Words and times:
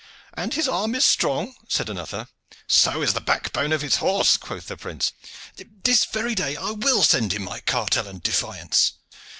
'And 0.33 0.55
his 0.55 0.67
arm 0.67 0.95
is 0.95 1.05
strong,' 1.05 1.53
said 1.69 1.87
another. 1.87 2.27
'So 2.65 3.03
is 3.03 3.13
the 3.13 3.21
backbone 3.21 3.71
of 3.71 3.83
his 3.83 3.97
horse,' 3.97 4.35
quoth 4.35 4.65
the 4.65 4.75
prince. 4.75 5.11
This 5.83 6.05
very 6.05 6.33
day 6.33 6.55
I 6.57 6.71
will 6.71 7.03
send 7.03 7.33
him 7.33 7.43
my 7.43 7.59
cartel 7.59 8.07
and 8.07 8.23
defiance." 8.23 8.93